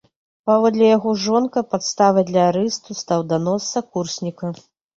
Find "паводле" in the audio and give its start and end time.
0.51-0.87